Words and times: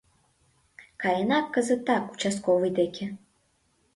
Каена 1.01 1.39
кызытак 1.53 2.03
участковый 2.13 2.71
деке! 2.79 3.05